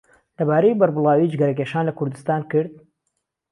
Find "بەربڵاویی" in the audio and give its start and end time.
0.79-1.31